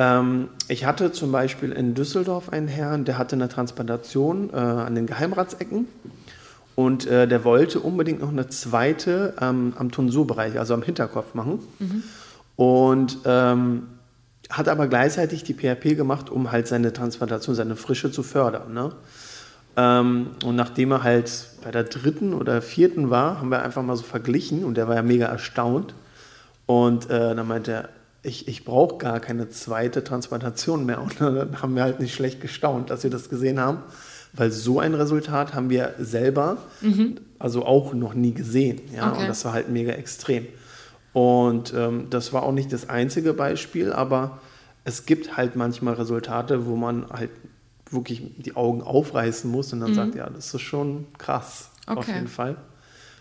Ähm, 0.00 0.48
ich 0.68 0.86
hatte 0.86 1.12
zum 1.12 1.30
Beispiel 1.30 1.72
in 1.72 1.92
Düsseldorf 1.94 2.48
einen 2.48 2.68
Herrn, 2.68 3.04
der 3.04 3.18
hatte 3.18 3.36
eine 3.36 3.50
Transplantation 3.50 4.48
äh, 4.50 4.56
an 4.56 4.94
den 4.94 5.04
Geheimratsecken 5.04 5.88
und 6.74 7.06
äh, 7.06 7.28
der 7.28 7.44
wollte 7.44 7.80
unbedingt 7.80 8.22
noch 8.22 8.30
eine 8.30 8.48
zweite 8.48 9.34
ähm, 9.42 9.74
am 9.76 9.90
Tonsurbereich, 9.90 10.58
also 10.58 10.72
am 10.72 10.82
Hinterkopf 10.82 11.34
machen. 11.34 11.58
Mhm. 11.78 12.02
Und 12.56 13.18
ähm, 13.26 13.88
hat 14.48 14.68
aber 14.68 14.88
gleichzeitig 14.88 15.44
die 15.44 15.52
PRP 15.52 15.96
gemacht, 15.96 16.30
um 16.30 16.50
halt 16.50 16.66
seine 16.66 16.94
Transplantation, 16.94 17.54
seine 17.54 17.76
Frische 17.76 18.10
zu 18.10 18.22
fördern. 18.22 18.72
Ne? 18.72 18.92
Ähm, 19.76 20.28
und 20.46 20.56
nachdem 20.56 20.92
er 20.92 21.02
halt 21.02 21.30
bei 21.62 21.70
der 21.72 21.84
dritten 21.84 22.32
oder 22.32 22.62
vierten 22.62 23.10
war, 23.10 23.38
haben 23.38 23.50
wir 23.50 23.62
einfach 23.62 23.82
mal 23.82 23.96
so 23.96 24.02
verglichen 24.04 24.64
und 24.64 24.78
der 24.78 24.88
war 24.88 24.96
ja 24.96 25.02
mega 25.02 25.26
erstaunt. 25.26 25.94
Und 26.64 27.10
äh, 27.10 27.34
dann 27.34 27.46
meinte 27.46 27.72
er, 27.72 27.88
ich, 28.22 28.48
ich 28.48 28.64
brauche 28.64 28.98
gar 28.98 29.20
keine 29.20 29.48
zweite 29.48 30.04
Transplantation 30.04 30.84
mehr. 30.86 31.00
Und 31.02 31.20
dann 31.20 31.62
haben 31.62 31.74
wir 31.74 31.82
halt 31.82 32.00
nicht 32.00 32.14
schlecht 32.14 32.40
gestaunt, 32.40 32.90
dass 32.90 33.02
wir 33.02 33.10
das 33.10 33.28
gesehen 33.28 33.58
haben, 33.60 33.78
weil 34.32 34.50
so 34.50 34.78
ein 34.80 34.94
Resultat 34.94 35.54
haben 35.54 35.70
wir 35.70 35.94
selber 35.98 36.58
mhm. 36.80 37.16
also 37.38 37.64
auch 37.64 37.94
noch 37.94 38.14
nie 38.14 38.32
gesehen. 38.32 38.80
Ja? 38.94 39.10
Okay. 39.10 39.22
Und 39.22 39.28
das 39.28 39.44
war 39.44 39.52
halt 39.52 39.68
mega 39.68 39.92
extrem. 39.92 40.46
Und 41.12 41.74
ähm, 41.74 42.06
das 42.10 42.32
war 42.32 42.44
auch 42.44 42.52
nicht 42.52 42.72
das 42.72 42.88
einzige 42.88 43.34
Beispiel, 43.34 43.92
aber 43.92 44.38
es 44.84 45.06
gibt 45.06 45.36
halt 45.36 45.56
manchmal 45.56 45.94
Resultate, 45.94 46.66
wo 46.66 46.76
man 46.76 47.08
halt 47.10 47.30
wirklich 47.90 48.22
die 48.38 48.54
Augen 48.54 48.82
aufreißen 48.82 49.50
muss 49.50 49.72
und 49.72 49.80
dann 49.80 49.90
mhm. 49.90 49.94
sagt, 49.94 50.14
ja, 50.14 50.30
das 50.30 50.54
ist 50.54 50.60
schon 50.60 51.06
krass, 51.18 51.70
okay. 51.88 51.98
auf 51.98 52.06
jeden 52.06 52.28
Fall. 52.28 52.56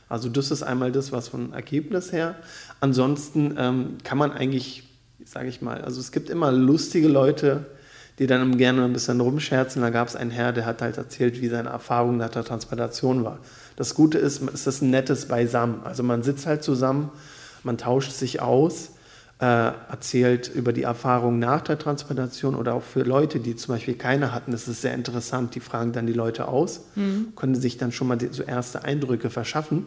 Also 0.07 0.29
das 0.29 0.51
ist 0.51 0.63
einmal 0.63 0.91
das, 0.91 1.11
was 1.11 1.27
von 1.27 1.53
Ergebnis 1.53 2.11
her. 2.11 2.35
Ansonsten 2.79 3.55
ähm, 3.57 3.97
kann 4.03 4.17
man 4.17 4.31
eigentlich 4.31 4.88
sage 5.25 5.49
ich 5.49 5.61
mal. 5.61 5.81
Also 5.81 5.99
es 5.99 6.11
gibt 6.11 6.29
immer 6.29 6.51
lustige 6.51 7.07
Leute, 7.07 7.65
die 8.19 8.27
dann 8.27 8.57
gerne 8.57 8.83
ein 8.83 8.93
bisschen 8.93 9.21
rumscherzen. 9.21 9.81
Da 9.81 9.89
gab 9.89 10.07
es 10.07 10.15
einen 10.15 10.31
Herr, 10.31 10.51
der 10.51 10.65
hat 10.65 10.81
halt 10.81 10.97
erzählt, 10.97 11.41
wie 11.41 11.47
seine 11.47 11.69
Erfahrung 11.69 12.17
nach 12.17 12.29
der 12.29 12.43
Transplantation 12.43 13.23
war. 13.23 13.39
Das 13.77 13.95
Gute 13.95 14.17
ist, 14.17 14.41
es 14.53 14.67
ist 14.67 14.81
ein 14.81 14.89
nettes 14.89 15.27
Beisammen. 15.27 15.81
Also 15.85 16.03
man 16.03 16.21
sitzt 16.21 16.45
halt 16.45 16.63
zusammen, 16.63 17.11
man 17.63 17.77
tauscht 17.77 18.11
sich 18.11 18.41
aus, 18.41 18.91
äh, 19.39 19.45
erzählt 19.45 20.51
über 20.53 20.73
die 20.73 20.83
Erfahrung 20.83 21.39
nach 21.39 21.61
der 21.61 21.79
Transplantation 21.79 22.55
oder 22.55 22.73
auch 22.73 22.83
für 22.83 23.03
Leute, 23.03 23.39
die 23.39 23.55
zum 23.55 23.75
Beispiel 23.75 23.95
keine 23.95 24.33
hatten. 24.33 24.51
Das 24.51 24.67
ist 24.67 24.81
sehr 24.81 24.93
interessant. 24.93 25.55
Die 25.55 25.61
fragen 25.61 25.93
dann 25.93 26.07
die 26.07 26.13
Leute 26.13 26.49
aus, 26.49 26.81
mhm. 26.95 27.33
können 27.37 27.55
sich 27.55 27.77
dann 27.77 27.93
schon 27.93 28.09
mal 28.09 28.17
die, 28.17 28.27
so 28.31 28.43
erste 28.43 28.83
Eindrücke 28.83 29.29
verschaffen. 29.29 29.85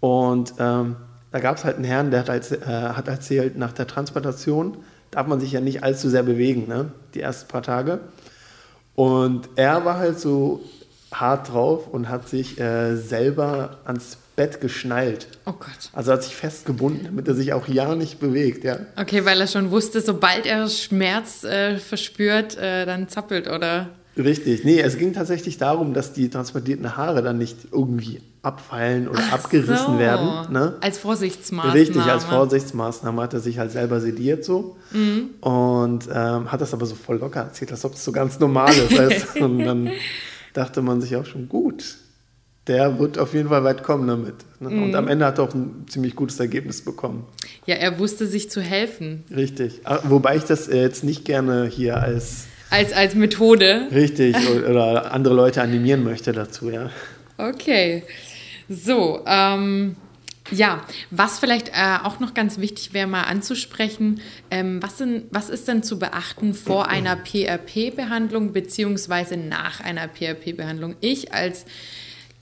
Und 0.00 0.54
ähm, 0.58 0.96
da 1.32 1.38
gab 1.38 1.56
es 1.56 1.64
halt 1.64 1.76
einen 1.76 1.84
Herrn, 1.84 2.10
der 2.10 2.20
hat, 2.20 2.30
als, 2.30 2.52
äh, 2.52 2.64
hat 2.66 3.08
erzählt, 3.08 3.56
nach 3.56 3.72
der 3.72 3.86
Transplantation 3.86 4.76
darf 5.10 5.26
man 5.26 5.40
sich 5.40 5.52
ja 5.52 5.60
nicht 5.60 5.82
allzu 5.82 6.08
sehr 6.08 6.22
bewegen, 6.22 6.68
ne? 6.68 6.92
die 7.14 7.20
ersten 7.20 7.48
paar 7.48 7.62
Tage. 7.62 8.00
Und 8.94 9.48
er 9.56 9.84
war 9.84 9.98
halt 9.98 10.20
so 10.20 10.60
hart 11.12 11.52
drauf 11.52 11.88
und 11.88 12.08
hat 12.08 12.28
sich 12.28 12.60
äh, 12.60 12.96
selber 12.96 13.78
ans 13.84 14.18
Bett 14.36 14.60
geschnallt. 14.60 15.26
Oh 15.44 15.52
Gott. 15.52 15.90
Also 15.92 16.12
hat 16.12 16.22
sich 16.22 16.36
festgebunden, 16.36 17.04
damit 17.04 17.26
er 17.26 17.34
sich 17.34 17.52
auch 17.52 17.68
ja 17.68 17.94
nicht 17.94 18.20
bewegt, 18.20 18.64
ja. 18.64 18.78
Okay, 18.96 19.24
weil 19.24 19.40
er 19.40 19.46
schon 19.46 19.70
wusste, 19.70 20.00
sobald 20.00 20.46
er 20.46 20.68
Schmerz 20.68 21.44
äh, 21.44 21.78
verspürt, 21.78 22.56
äh, 22.56 22.86
dann 22.86 23.08
zappelt, 23.08 23.48
oder? 23.48 23.90
Richtig. 24.20 24.64
Nee, 24.64 24.80
es 24.80 24.98
ging 24.98 25.12
tatsächlich 25.12 25.58
darum, 25.58 25.94
dass 25.94 26.12
die 26.12 26.28
transplantierten 26.28 26.96
Haare 26.96 27.22
dann 27.22 27.38
nicht 27.38 27.56
irgendwie 27.72 28.20
abfallen 28.42 29.08
oder 29.08 29.20
Ach 29.28 29.32
abgerissen 29.32 29.94
so. 29.94 29.98
werden. 29.98 30.52
Ne? 30.52 30.76
Als 30.80 30.98
Vorsichtsmaßnahme. 30.98 31.78
Richtig, 31.78 32.02
als 32.02 32.24
Vorsichtsmaßnahme 32.24 33.22
hat 33.22 33.34
er 33.34 33.40
sich 33.40 33.58
halt 33.58 33.72
selber 33.72 34.00
sediert 34.00 34.44
so 34.44 34.76
mhm. 34.92 35.30
und 35.40 36.08
ähm, 36.12 36.50
hat 36.50 36.60
das 36.60 36.72
aber 36.72 36.86
so 36.86 36.94
voll 36.94 37.18
locker 37.18 37.40
erzählt, 37.40 37.72
als 37.72 37.84
ob 37.84 37.94
es 37.94 38.04
so 38.04 38.12
ganz 38.12 38.38
normal 38.38 38.72
ist. 38.72 38.96
Weißt? 38.96 39.36
und 39.40 39.58
dann 39.60 39.90
dachte 40.52 40.82
man 40.82 41.00
sich 41.00 41.16
auch 41.16 41.26
schon, 41.26 41.48
gut, 41.48 41.96
der 42.66 42.98
wird 42.98 43.18
auf 43.18 43.34
jeden 43.34 43.48
Fall 43.48 43.64
weit 43.64 43.82
kommen 43.82 44.06
damit. 44.06 44.34
Ne? 44.60 44.70
Mhm. 44.70 44.82
Und 44.84 44.94
am 44.94 45.08
Ende 45.08 45.26
hat 45.26 45.38
er 45.38 45.44
auch 45.44 45.54
ein 45.54 45.86
ziemlich 45.88 46.14
gutes 46.14 46.38
Ergebnis 46.40 46.82
bekommen. 46.82 47.26
Ja, 47.66 47.76
er 47.76 47.98
wusste 47.98 48.26
sich 48.26 48.50
zu 48.50 48.60
helfen. 48.60 49.24
Richtig. 49.34 49.80
Ah, 49.84 50.00
wobei 50.04 50.36
ich 50.36 50.44
das 50.44 50.66
jetzt 50.66 51.04
nicht 51.04 51.24
gerne 51.24 51.66
hier 51.66 52.02
als 52.02 52.46
als, 52.70 52.92
als 52.92 53.14
Methode. 53.14 53.88
Richtig, 53.92 54.36
oder 54.68 55.12
andere 55.12 55.34
Leute 55.34 55.60
animieren 55.60 56.04
möchte 56.04 56.32
dazu, 56.32 56.70
ja. 56.70 56.90
Okay. 57.36 58.04
So, 58.68 59.22
ähm, 59.26 59.96
ja, 60.52 60.84
was 61.10 61.38
vielleicht 61.38 61.68
äh, 61.68 61.98
auch 62.02 62.20
noch 62.20 62.34
ganz 62.34 62.58
wichtig 62.58 62.92
wäre, 62.92 63.06
mal 63.06 63.24
anzusprechen, 63.24 64.20
ähm, 64.50 64.82
was, 64.82 64.98
sind, 64.98 65.24
was 65.30 65.50
ist 65.50 65.68
denn 65.68 65.82
zu 65.82 65.98
beachten 65.98 66.54
vor 66.54 66.88
einer 66.88 67.16
PRP-Behandlung 67.16 68.52
beziehungsweise 68.52 69.36
nach 69.36 69.80
einer 69.80 70.06
PRP-Behandlung? 70.08 70.96
Ich 71.00 71.32
als 71.32 71.66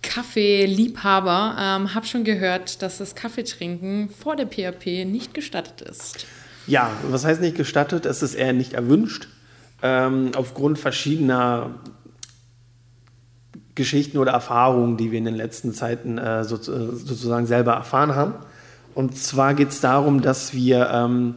Kaffeeliebhaber 0.03 1.57
ähm, 1.59 1.95
habe 1.95 2.07
schon 2.07 2.25
gehört, 2.25 2.83
dass 2.83 2.99
das 2.99 3.15
Kaffeetrinken 3.15 4.11
vor 4.11 4.37
der 4.37 4.47
PRP 4.47 5.05
nicht 5.05 5.35
gestattet 5.35 5.81
ist. 5.81 6.27
Ja, 6.67 6.91
was 7.09 7.25
heißt 7.25 7.41
nicht 7.41 7.57
gestattet? 7.57 8.07
Es 8.07 8.23
ist 8.23 8.35
eher 8.35 8.53
nicht 8.53 8.75
erwünscht 8.75 9.29
ähm, 9.83 10.33
aufgrund 10.37 10.79
verschiedener 10.79 11.71
Geschichten 13.75 14.19
oder 14.19 14.33
Erfahrungen, 14.33 14.97
die 14.97 15.13
wir 15.13 15.19
in 15.19 15.25
den 15.25 15.37
letzten 15.37 15.73
Zeiten 15.73 16.19
äh, 16.19 16.45
so, 16.45 16.57
sozusagen 16.57 17.47
selber 17.47 17.75
erfahren 17.75 18.15
haben. 18.15 18.35
Und 18.95 19.17
zwar 19.17 19.55
geht 19.55 19.69
es 19.69 19.81
darum, 19.81 20.23
dass 20.23 20.53
wir 20.53 20.91
ähm, 20.93 21.37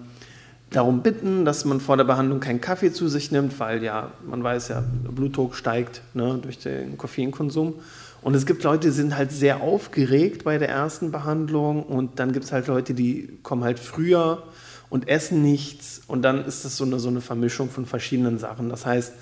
darum 0.71 1.01
bitten, 1.03 1.45
dass 1.45 1.65
man 1.65 1.79
vor 1.79 1.97
der 1.97 2.05
Behandlung 2.05 2.39
keinen 2.39 2.61
Kaffee 2.61 2.91
zu 2.91 3.07
sich 3.07 3.31
nimmt, 3.31 3.59
weil 3.59 3.83
ja, 3.83 4.11
man 4.25 4.43
weiß 4.43 4.69
ja, 4.69 4.83
Blutdruck 5.11 5.55
steigt 5.55 6.01
ne, 6.13 6.39
durch 6.41 6.57
den 6.57 6.97
Koffeinkonsum. 6.97 7.75
Und 8.23 8.35
es 8.35 8.45
gibt 8.45 8.63
Leute, 8.63 8.87
die 8.87 8.93
sind 8.93 9.15
halt 9.17 9.31
sehr 9.31 9.61
aufgeregt 9.61 10.43
bei 10.43 10.57
der 10.57 10.69
ersten 10.69 11.11
Behandlung 11.11 11.83
und 11.83 12.19
dann 12.19 12.31
gibt 12.31 12.45
es 12.45 12.51
halt 12.51 12.67
Leute, 12.67 12.93
die 12.93 13.39
kommen 13.43 13.63
halt 13.63 13.79
früher 13.79 14.43
und 14.91 15.07
essen 15.07 15.41
nichts. 15.41 16.01
Und 16.05 16.21
dann 16.21 16.45
ist 16.45 16.63
das 16.65 16.77
so 16.77 16.83
eine, 16.83 16.99
so 16.99 17.07
eine 17.07 17.21
Vermischung 17.21 17.71
von 17.71 17.87
verschiedenen 17.87 18.37
Sachen. 18.37 18.69
Das 18.69 18.85
heißt, 18.85 19.13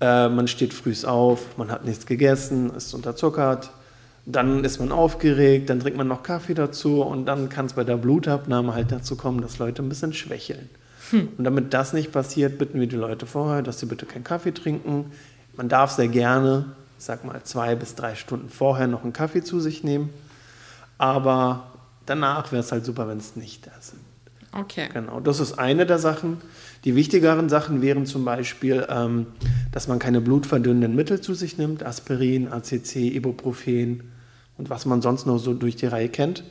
äh, 0.00 0.28
man 0.28 0.48
steht 0.48 0.74
früh 0.74 0.94
auf, 1.06 1.56
man 1.56 1.70
hat 1.70 1.86
nichts 1.86 2.04
gegessen, 2.04 2.74
ist 2.74 2.92
unterzuckert, 2.92 3.70
dann 4.26 4.64
ist 4.64 4.80
man 4.80 4.92
aufgeregt, 4.92 5.70
dann 5.70 5.80
trinkt 5.80 5.96
man 5.96 6.08
noch 6.08 6.24
Kaffee 6.24 6.54
dazu 6.54 7.02
und 7.02 7.24
dann 7.24 7.48
kann 7.48 7.66
es 7.66 7.74
bei 7.74 7.84
der 7.84 7.96
Blutabnahme 7.96 8.74
halt 8.74 8.90
dazu 8.90 9.16
kommen, 9.16 9.40
dass 9.40 9.58
Leute 9.58 9.80
ein 9.80 9.88
bisschen 9.88 10.12
schwächeln. 10.12 10.68
Hm. 11.10 11.28
Und 11.38 11.44
damit 11.44 11.72
das 11.72 11.92
nicht 11.92 12.10
passiert, 12.10 12.58
bitten 12.58 12.80
wir 12.80 12.88
die 12.88 12.96
Leute 12.96 13.26
vorher, 13.26 13.62
dass 13.62 13.78
sie 13.78 13.86
bitte 13.86 14.06
keinen 14.06 14.24
Kaffee 14.24 14.52
trinken. 14.52 15.12
Man 15.56 15.68
darf 15.68 15.92
sehr 15.92 16.08
gerne, 16.08 16.64
ich 16.98 17.04
sag 17.04 17.24
mal, 17.24 17.40
zwei 17.44 17.76
bis 17.76 17.94
drei 17.94 18.16
Stunden 18.16 18.50
vorher 18.50 18.88
noch 18.88 19.04
einen 19.04 19.12
Kaffee 19.12 19.44
zu 19.44 19.60
sich 19.60 19.84
nehmen. 19.84 20.10
Aber 20.98 21.70
danach 22.06 22.50
wäre 22.50 22.60
es 22.60 22.72
halt 22.72 22.84
super, 22.84 23.06
wenn 23.06 23.18
es 23.18 23.36
nicht 23.36 23.68
da 23.68 23.72
sind. 23.80 24.00
Okay. 24.58 24.88
Genau, 24.92 25.20
das 25.20 25.40
ist 25.40 25.58
eine 25.58 25.84
der 25.84 25.98
Sachen. 25.98 26.38
Die 26.84 26.94
wichtigeren 26.94 27.48
Sachen 27.48 27.82
wären 27.82 28.06
zum 28.06 28.24
Beispiel, 28.24 28.86
ähm, 28.88 29.26
dass 29.72 29.86
man 29.88 29.98
keine 29.98 30.20
blutverdünnenden 30.20 30.94
Mittel 30.94 31.20
zu 31.20 31.34
sich 31.34 31.58
nimmt, 31.58 31.84
Aspirin, 31.84 32.48
ACC, 32.48 32.96
Ibuprofen 32.96 34.12
und 34.56 34.70
was 34.70 34.86
man 34.86 35.02
sonst 35.02 35.26
noch 35.26 35.38
so 35.38 35.52
durch 35.52 35.76
die 35.76 35.86
Reihe 35.86 36.08
kennt. 36.08 36.44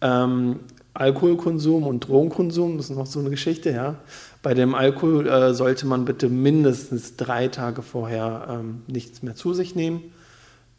Ähm, 0.00 0.60
Alkoholkonsum 0.94 1.86
und 1.86 2.08
Drogenkonsum, 2.08 2.76
das 2.76 2.90
ist 2.90 2.96
noch 2.96 3.06
so 3.06 3.20
eine 3.20 3.30
Geschichte, 3.30 3.70
ja. 3.70 3.96
Bei 4.42 4.52
dem 4.52 4.74
Alkohol 4.74 5.28
äh, 5.28 5.54
sollte 5.54 5.86
man 5.86 6.04
bitte 6.04 6.28
mindestens 6.28 7.16
drei 7.16 7.48
Tage 7.48 7.82
vorher 7.82 8.48
ähm, 8.50 8.82
nichts 8.88 9.22
mehr 9.22 9.36
zu 9.36 9.54
sich 9.54 9.74
nehmen. 9.74 10.02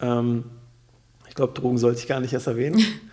Ähm, 0.02 0.44
ich 1.28 1.36
glaube, 1.36 1.54
Drogen 1.54 1.78
sollte 1.78 2.00
ich 2.00 2.08
gar 2.08 2.20
nicht 2.20 2.34
erst 2.34 2.48
erwähnen. 2.48 2.84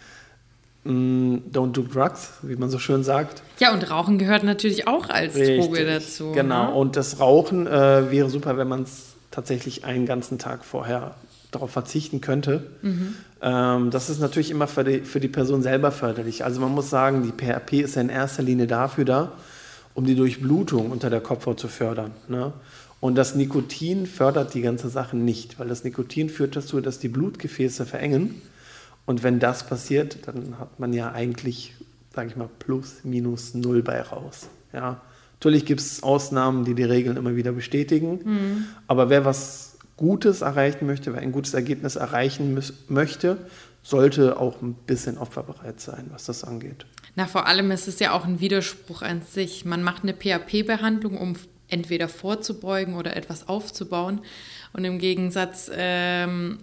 Mm, 0.87 1.51
don't 1.53 1.73
do 1.73 1.83
drugs, 1.83 2.35
wie 2.43 2.55
man 2.57 2.71
so 2.71 2.79
schön 2.79 3.03
sagt. 3.03 3.43
Ja, 3.59 3.73
und 3.73 3.91
Rauchen 3.91 4.19
gehört 4.19 4.45
natürlich 4.45 4.87
auch 4.87 5.09
als 5.09 5.35
Richtig, 5.35 5.65
Droge 5.65 5.85
dazu. 5.85 6.33
Genau, 6.33 6.67
ne? 6.67 6.75
und 6.75 6.97
das 6.97 7.19
Rauchen 7.19 7.67
äh, 7.67 8.11
wäre 8.11 8.31
super, 8.31 8.57
wenn 8.57 8.69
man 8.69 8.83
es 8.83 9.15
tatsächlich 9.33 9.85
einen 9.85 10.07
ganzen 10.07 10.39
Tag 10.39 10.65
vorher 10.65 11.17
darauf 11.51 11.71
verzichten 11.71 12.21
könnte. 12.21 12.67
Mhm. 12.83 13.15
Ähm, 13.43 13.91
das 13.91 14.09
ist 14.11 14.21
natürlich 14.21 14.51
immer 14.51 14.69
für 14.69 14.85
die, 14.85 15.01
für 15.01 15.21
die 15.21 15.29
Person 15.29 15.63
selber 15.63 15.91
förderlich. 15.91 16.45
Also 16.45 16.61
man 16.61 16.73
muss 16.73 16.89
sagen, 16.89 17.23
die 17.23 17.33
PRP 17.33 17.75
ist 17.75 17.97
ja 17.97 18.03
in 18.03 18.09
erster 18.09 18.43
Linie 18.43 18.67
dafür 18.67 19.05
da, 19.05 19.33
um 19.95 20.05
die 20.05 20.15
Durchblutung 20.15 20.91
unter 20.91 21.11
der 21.11 21.21
Kopfhaut 21.21 21.59
zu 21.59 21.69
fördern. 21.69 22.13
Ne? 22.29 22.53
Und 23.01 23.17
das 23.17 23.35
Nikotin 23.35 24.07
fördert 24.07 24.55
die 24.55 24.63
ganze 24.63 24.89
Sache 24.89 25.17
nicht, 25.17 25.59
weil 25.59 25.69
das 25.69 25.85
Nikotin 25.85 26.31
führt 26.31 26.57
dazu, 26.57 26.81
dass 26.81 26.99
die 26.99 27.09
Blutgefäße 27.09 27.87
verengen 27.87 28.41
und 29.07 29.23
wenn 29.23 29.39
das 29.39 29.67
passiert, 29.67 30.27
dann 30.27 30.59
hat 30.59 30.79
man 30.79 30.93
ja 30.93 31.13
eigentlich, 31.13 31.75
sage 32.15 32.29
ich 32.29 32.37
mal, 32.37 32.49
plus, 32.59 33.05
minus 33.05 33.55
null 33.55 33.83
bei 33.83 34.01
raus. 34.03 34.49
Ja. 34.73 35.01
Natürlich 35.35 35.65
gibt 35.65 35.81
es 35.81 36.03
Ausnahmen, 36.03 36.65
die 36.65 36.75
die 36.75 36.83
Regeln 36.83 37.17
immer 37.17 37.37
wieder 37.37 37.53
bestätigen. 37.53 38.21
Mhm. 38.25 38.65
Aber 38.87 39.09
wer 39.11 39.25
was 39.25 39.79
Gutes 39.97 40.41
erreichen 40.43 40.87
möchte, 40.87 41.13
wer 41.15 41.21
ein 41.21 41.33
gutes 41.33 41.55
Ergebnis 41.55 41.97
erreichen 41.97 42.61
möchte, 42.89 43.39
sollte 43.83 44.41
auch 44.41 44.61
ein 44.61 44.75
bisschen 44.75 45.17
opferbereit 45.19 45.81
sein, 45.81 46.07
was 46.11 46.25
das 46.25 46.43
angeht. 46.43 46.87
Na, 47.15 47.27
vor 47.27 47.47
allem 47.47 47.71
ist 47.71 47.87
es 47.87 48.01
ja 48.01 48.13
auch 48.13 48.25
ein 48.25 48.41
Widerspruch 48.41 49.03
an 49.03 49.23
sich. 49.23 49.65
Man 49.65 49.83
macht 49.83 50.03
eine 50.03 50.13
PHP-Behandlung, 50.15 51.17
um 51.17 51.37
entweder 51.69 52.09
vorzubeugen 52.09 52.95
oder 52.95 53.17
etwas 53.17 53.49
aufzubauen. 53.49 54.21
Und 54.73 54.85
im 54.85 54.99
Gegensatz 54.99 55.71
ähm, 55.73 56.59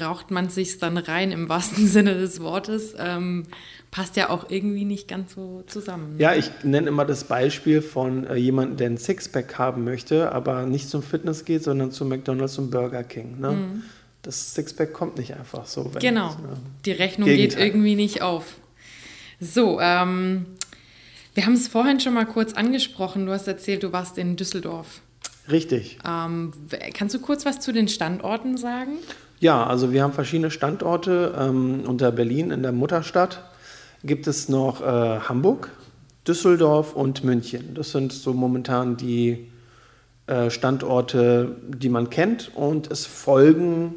raucht 0.00 0.30
man 0.30 0.48
sich 0.48 0.78
dann 0.78 0.96
rein 0.96 1.32
im 1.32 1.48
wahrsten 1.48 1.86
Sinne 1.88 2.14
des 2.14 2.40
Wortes. 2.40 2.94
Ähm, 2.98 3.46
passt 3.90 4.16
ja 4.16 4.30
auch 4.30 4.50
irgendwie 4.50 4.84
nicht 4.84 5.08
ganz 5.08 5.34
so 5.34 5.64
zusammen. 5.66 6.16
Ja, 6.18 6.34
ich 6.34 6.50
nenne 6.62 6.88
immer 6.88 7.04
das 7.04 7.24
Beispiel 7.24 7.82
von 7.82 8.26
äh, 8.26 8.36
jemandem, 8.36 8.76
der 8.76 8.90
ein 8.90 8.98
Sixpack 8.98 9.58
haben 9.58 9.84
möchte, 9.84 10.32
aber 10.32 10.66
nicht 10.66 10.88
zum 10.88 11.02
Fitness 11.02 11.44
geht, 11.44 11.64
sondern 11.64 11.90
zu 11.90 12.04
McDonalds 12.04 12.58
und 12.58 12.70
Burger 12.70 13.02
King. 13.02 13.40
Ne? 13.40 13.50
Mhm. 13.52 13.82
Das 14.22 14.54
Sixpack 14.54 14.92
kommt 14.92 15.16
nicht 15.16 15.34
einfach 15.34 15.66
so. 15.66 15.90
genau, 15.98 16.28
das, 16.28 16.38
ne? 16.38 16.56
die 16.84 16.92
Rechnung 16.92 17.28
Gegenteil. 17.28 17.58
geht 17.58 17.74
irgendwie 17.74 17.94
nicht 17.96 18.22
auf. 18.22 18.44
So, 19.40 19.80
ähm, 19.80 20.46
wir 21.34 21.46
haben 21.46 21.54
es 21.54 21.68
vorhin 21.68 22.00
schon 22.00 22.14
mal 22.14 22.26
kurz 22.26 22.52
angesprochen. 22.52 23.26
Du 23.26 23.32
hast 23.32 23.48
erzählt, 23.48 23.82
du 23.82 23.92
warst 23.92 24.18
in 24.18 24.36
Düsseldorf. 24.36 25.00
Richtig. 25.50 25.98
Ähm, 26.06 26.52
kannst 26.94 27.14
du 27.14 27.20
kurz 27.20 27.46
was 27.46 27.60
zu 27.60 27.72
den 27.72 27.88
Standorten 27.88 28.56
sagen? 28.56 28.98
Ja, 29.40 29.66
also 29.66 29.90
wir 29.90 30.02
haben 30.02 30.12
verschiedene 30.12 30.50
Standorte. 30.50 31.34
Ähm, 31.38 31.84
unter 31.86 32.12
Berlin 32.12 32.50
in 32.50 32.62
der 32.62 32.72
Mutterstadt 32.72 33.42
gibt 34.04 34.26
es 34.26 34.50
noch 34.50 34.82
äh, 34.82 34.84
Hamburg, 35.20 35.70
Düsseldorf 36.28 36.94
und 36.94 37.24
München. 37.24 37.72
Das 37.72 37.90
sind 37.90 38.12
so 38.12 38.34
momentan 38.34 38.98
die 38.98 39.50
äh, 40.26 40.50
Standorte, 40.50 41.56
die 41.66 41.88
man 41.88 42.10
kennt. 42.10 42.54
Und 42.54 42.90
es 42.90 43.06
folgen 43.06 43.94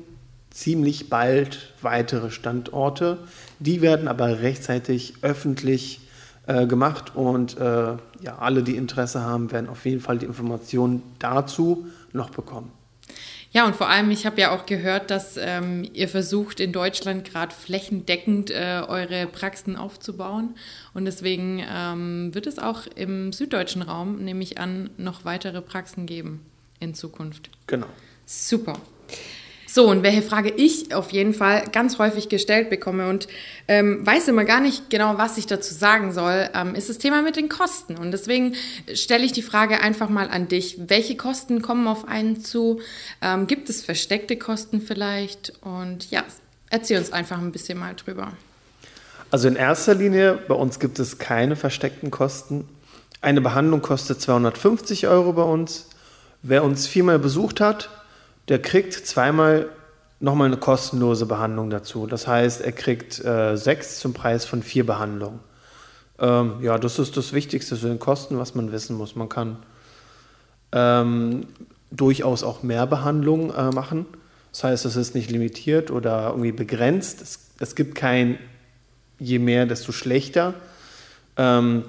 ziemlich 0.49 1.09
bald 1.09 1.73
weitere 1.81 2.31
Standorte. 2.31 3.17
Die 3.59 3.81
werden 3.81 4.07
aber 4.07 4.39
rechtzeitig 4.39 5.15
öffentlich 5.23 6.07
äh, 6.47 6.67
gemacht 6.67 7.17
und 7.17 7.57
äh, 7.57 7.97
ja, 8.21 8.37
alle, 8.39 8.63
die 8.63 8.77
Interesse 8.77 9.21
haben, 9.21 9.51
werden 9.51 9.67
auf 9.67 9.85
jeden 9.85 9.99
Fall 9.99 10.19
die 10.19 10.25
Informationen 10.25 11.03
dazu 11.19 11.87
noch 12.13 12.29
bekommen. 12.29 12.71
Ja, 13.53 13.67
und 13.67 13.75
vor 13.75 13.87
allem, 13.87 14.09
ich 14.09 14.25
habe 14.25 14.41
ja 14.41 14.51
auch 14.51 14.65
gehört, 14.65 15.11
dass 15.11 15.37
ähm, 15.37 15.87
ihr 15.93 16.09
versucht, 16.09 16.59
in 16.59 16.71
Deutschland 16.71 17.23
gerade 17.23 17.53
flächendeckend 17.53 18.49
äh, 18.49 18.81
eure 18.87 19.27
Praxen 19.27 19.75
aufzubauen. 19.75 20.55
Und 20.95 21.05
deswegen 21.05 21.63
ähm, 21.71 22.33
wird 22.33 22.47
es 22.47 22.57
auch 22.57 22.87
im 22.95 23.31
süddeutschen 23.31 23.83
Raum, 23.83 24.23
nehme 24.23 24.41
ich 24.41 24.57
an, 24.57 24.89
noch 24.97 25.23
weitere 25.23 25.61
Praxen 25.61 26.07
geben 26.07 26.43
in 26.79 26.95
Zukunft. 26.95 27.51
Genau. 27.67 27.85
Super. 28.25 28.79
So, 29.75 29.89
und 29.89 30.03
welche 30.03 30.21
Frage 30.21 30.53
ich 30.55 30.93
auf 30.93 31.13
jeden 31.13 31.33
Fall 31.33 31.63
ganz 31.71 31.97
häufig 31.97 32.29
gestellt 32.29 32.69
bekomme 32.69 33.09
und 33.09 33.27
ähm, 33.67 34.05
weiß 34.05 34.27
immer 34.27 34.45
gar 34.45 34.61
nicht 34.61 34.91
genau, 34.91 35.17
was 35.17 35.39
ich 35.39 35.47
dazu 35.47 35.73
sagen 35.73 36.11
soll, 36.11 36.47
ähm, 36.53 36.75
ist 36.75 36.89
das 36.89 36.99
Thema 36.99 37.23
mit 37.23 37.37
den 37.37 37.49
Kosten. 37.49 37.97
Und 37.97 38.11
deswegen 38.11 38.53
stelle 38.93 39.25
ich 39.25 39.31
die 39.31 39.41
Frage 39.41 39.79
einfach 39.79 40.09
mal 40.09 40.29
an 40.29 40.47
dich. 40.47 40.77
Welche 40.89 41.17
Kosten 41.17 41.63
kommen 41.63 41.87
auf 41.87 42.07
einen 42.07 42.39
zu? 42.39 42.81
Ähm, 43.19 43.47
gibt 43.47 43.67
es 43.67 43.83
versteckte 43.83 44.37
Kosten 44.37 44.79
vielleicht? 44.79 45.53
Und 45.61 46.11
ja, 46.11 46.23
erzähl 46.69 46.99
uns 46.99 47.11
einfach 47.11 47.39
ein 47.39 47.51
bisschen 47.51 47.79
mal 47.79 47.95
drüber. 47.95 48.33
Also 49.31 49.47
in 49.47 49.55
erster 49.55 49.95
Linie, 49.95 50.37
bei 50.47 50.53
uns 50.53 50.79
gibt 50.79 50.99
es 50.99 51.17
keine 51.17 51.55
versteckten 51.55 52.11
Kosten. 52.11 52.69
Eine 53.21 53.41
Behandlung 53.41 53.81
kostet 53.81 54.21
250 54.21 55.07
Euro 55.07 55.33
bei 55.33 55.41
uns. 55.41 55.87
Wer 56.43 56.63
uns 56.63 56.85
viermal 56.85 57.17
besucht 57.17 57.59
hat, 57.59 57.89
der 58.49 58.61
kriegt 58.61 58.93
zweimal 58.93 59.69
nochmal 60.19 60.47
eine 60.47 60.57
kostenlose 60.57 61.25
Behandlung 61.25 61.69
dazu. 61.69 62.07
Das 62.07 62.27
heißt, 62.27 62.61
er 62.61 62.71
kriegt 62.71 63.23
äh, 63.23 63.57
sechs 63.57 63.99
zum 63.99 64.13
Preis 64.13 64.45
von 64.45 64.63
vier 64.63 64.85
Behandlungen. 64.85 65.39
Ähm, 66.19 66.55
ja, 66.61 66.77
das 66.77 66.99
ist 66.99 67.17
das 67.17 67.33
Wichtigste 67.33 67.77
zu 67.77 67.87
den 67.87 67.99
Kosten, 67.99 68.37
was 68.37 68.55
man 68.55 68.71
wissen 68.71 68.95
muss. 68.95 69.15
Man 69.15 69.29
kann 69.29 69.57
ähm, 70.71 71.47
durchaus 71.91 72.43
auch 72.43 72.63
mehr 72.63 72.87
Behandlungen 72.87 73.49
äh, 73.49 73.71
machen. 73.71 74.05
Das 74.51 74.63
heißt, 74.63 74.85
es 74.85 74.95
ist 74.95 75.15
nicht 75.15 75.29
limitiert 75.29 75.91
oder 75.91 76.29
irgendwie 76.29 76.51
begrenzt. 76.51 77.21
Es, 77.21 77.39
es 77.59 77.75
gibt 77.75 77.95
kein 77.95 78.37
je 79.19 79.39
mehr, 79.39 79.65
desto 79.65 79.91
schlechter. 79.91 80.53
Ähm, 81.37 81.83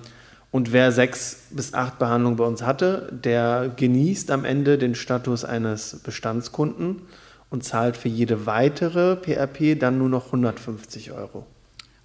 und 0.54 0.72
wer 0.72 0.92
sechs 0.92 1.48
bis 1.50 1.74
acht 1.74 1.98
Behandlungen 1.98 2.36
bei 2.36 2.44
uns 2.44 2.62
hatte, 2.62 3.08
der 3.10 3.72
genießt 3.74 4.30
am 4.30 4.44
Ende 4.44 4.78
den 4.78 4.94
Status 4.94 5.44
eines 5.44 5.98
Bestandskunden 6.04 7.02
und 7.50 7.64
zahlt 7.64 7.96
für 7.96 8.08
jede 8.08 8.46
weitere 8.46 9.16
PRP 9.16 9.76
dann 9.76 9.98
nur 9.98 10.08
noch 10.08 10.26
150 10.26 11.10
Euro. 11.10 11.44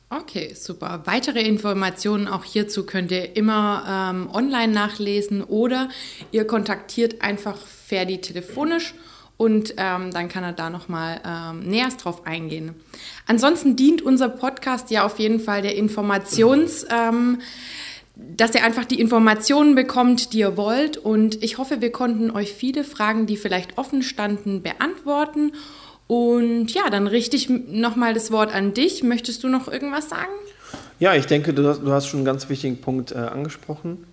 Okay, 0.10 0.56
super. 0.56 1.04
Weitere 1.06 1.44
Informationen 1.44 2.28
auch 2.28 2.44
hierzu 2.44 2.88
könnt 2.88 3.12
ihr 3.12 3.36
immer 3.36 3.84
ähm, 3.88 4.28
online 4.34 4.74
nachlesen 4.74 5.44
oder 5.44 5.90
ihr 6.32 6.48
kontaktiert 6.48 7.22
einfach 7.22 7.56
Ferdi 7.56 8.20
telefonisch 8.20 8.96
und 9.38 9.76
ähm, 9.78 10.10
dann 10.10 10.28
kann 10.28 10.44
er 10.44 10.54
da 10.54 10.72
nochmal 10.72 11.22
ähm, 11.24 11.60
näher 11.60 11.90
drauf 12.02 12.26
eingehen. 12.26 12.74
Ansonsten 13.28 13.76
dient 13.76 14.02
unser 14.02 14.28
Podcast 14.28 14.90
ja 14.90 15.06
auf 15.06 15.20
jeden 15.20 15.40
Fall 15.40 15.62
der 15.62 15.76
Informations... 15.76 16.88
Ähm, 16.90 17.38
dass 18.36 18.56
ihr 18.56 18.64
einfach 18.64 18.86
die 18.86 19.00
Informationen 19.00 19.76
bekommt, 19.76 20.34
die 20.34 20.40
ihr 20.40 20.58
wollt. 20.58 20.98
Und 20.98 21.44
ich 21.44 21.58
hoffe, 21.58 21.82
wir 21.82 21.92
konnten 21.92 22.32
euch 22.32 22.54
viele 22.54 22.84
Fragen, 22.84 23.26
die 23.26 23.38
vielleicht 23.38 23.78
offen 23.78 24.02
standen, 24.04 24.62
beantworten. 24.62 25.54
Und 26.08 26.74
ja, 26.74 26.90
dann 26.90 27.08
richte 27.08 27.36
ich 27.36 27.50
nochmal 27.50 28.14
das 28.14 28.32
Wort 28.32 28.54
an 28.54 28.74
dich. 28.74 29.04
Möchtest 29.04 29.44
du 29.44 29.48
noch 29.48 29.72
irgendwas 29.72 30.10
sagen? 30.10 30.32
Ja, 31.00 31.16
ich 31.16 31.28
denke, 31.28 31.54
du 31.54 31.68
hast, 31.68 31.82
du 31.82 31.92
hast 31.92 32.08
schon 32.08 32.20
einen 32.20 32.26
ganz 32.26 32.50
wichtigen 32.50 32.82
Punkt 32.82 33.12
äh, 33.12 33.16
angesprochen. 33.16 34.06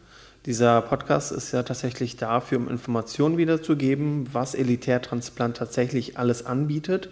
Dieser 0.44 0.80
Podcast 0.82 1.32
ist 1.32 1.52
ja 1.52 1.64
tatsächlich 1.64 2.16
dafür, 2.16 2.58
um 2.58 2.68
Informationen 2.68 3.36
wiederzugeben, 3.36 4.28
was 4.32 4.54
Elitärtransplant 4.54 5.56
tatsächlich 5.56 6.18
alles 6.18 6.46
anbietet 6.46 7.10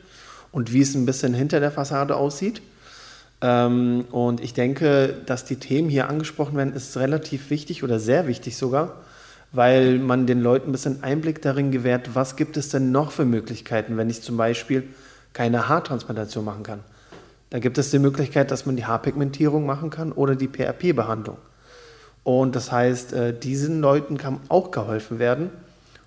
und 0.52 0.72
wie 0.72 0.82
es 0.82 0.94
ein 0.94 1.04
bisschen 1.04 1.34
hinter 1.34 1.58
der 1.58 1.72
Fassade 1.72 2.14
aussieht. 2.16 2.62
Ähm, 3.44 4.06
und 4.10 4.42
ich 4.42 4.54
denke, 4.54 5.14
dass 5.26 5.44
die 5.44 5.56
Themen 5.56 5.90
hier 5.90 6.08
angesprochen 6.08 6.56
werden, 6.56 6.72
ist 6.72 6.96
relativ 6.96 7.50
wichtig 7.50 7.84
oder 7.84 7.99
sehr 7.99 8.26
wichtig 8.26 8.56
sogar, 8.56 8.95
weil 9.52 9.99
man 9.99 10.26
den 10.26 10.40
Leuten 10.40 10.71
ein 10.71 10.73
bisschen 10.73 11.02
Einblick 11.02 11.42
darin 11.42 11.71
gewährt, 11.71 12.14
was 12.14 12.36
gibt 12.36 12.56
es 12.56 12.71
denn 12.71 12.90
noch 12.90 13.10
für 13.12 13.26
Möglichkeiten, 13.26 13.99
wenn 13.99 14.08
ich 14.08 14.23
zum 14.23 14.38
Beispiel 14.38 14.84
keine 15.34 15.69
Haartransplantation 15.69 16.42
machen 16.42 16.62
kann. 16.62 16.80
Da 17.50 17.58
gibt 17.58 17.76
es 17.76 17.90
die 17.90 17.99
Möglichkeit, 17.99 18.50
dass 18.50 18.64
man 18.64 18.76
die 18.76 18.86
Haarpigmentierung 18.86 19.66
machen 19.66 19.90
kann 19.90 20.10
oder 20.12 20.36
die 20.36 20.49
PRP-Behandlung. 20.49 21.36
Und 22.23 22.56
das 22.56 22.73
heißt, 22.73 23.12
äh, 23.12 23.38
diesen 23.38 23.82
Leuten 23.82 24.16
kann 24.16 24.40
auch 24.49 24.71
geholfen 24.71 25.19
werden. 25.19 25.50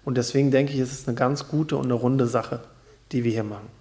Und 0.03 0.17
deswegen 0.17 0.49
denke 0.49 0.73
ich, 0.73 0.79
es 0.79 0.91
ist 0.91 1.07
eine 1.07 1.15
ganz 1.15 1.47
gute 1.49 1.77
und 1.77 1.85
eine 1.85 1.93
runde 1.93 2.25
Sache, 2.25 2.61
die 3.11 3.23
wir 3.23 3.31
hier 3.31 3.43
machen. 3.43 3.76